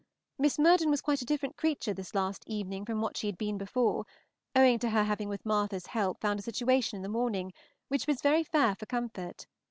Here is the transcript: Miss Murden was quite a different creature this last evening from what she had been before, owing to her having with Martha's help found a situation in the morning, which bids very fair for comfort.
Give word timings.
Miss 0.39 0.57
Murden 0.57 0.89
was 0.89 0.99
quite 0.99 1.21
a 1.21 1.25
different 1.25 1.57
creature 1.57 1.93
this 1.93 2.15
last 2.15 2.43
evening 2.47 2.85
from 2.85 3.01
what 3.01 3.15
she 3.15 3.27
had 3.27 3.37
been 3.37 3.59
before, 3.59 4.07
owing 4.55 4.79
to 4.79 4.89
her 4.89 5.03
having 5.03 5.29
with 5.29 5.45
Martha's 5.45 5.85
help 5.85 6.19
found 6.19 6.39
a 6.39 6.41
situation 6.41 6.95
in 6.95 7.03
the 7.03 7.07
morning, 7.07 7.53
which 7.87 8.07
bids 8.07 8.23
very 8.23 8.43
fair 8.43 8.73
for 8.73 8.87
comfort. 8.87 9.45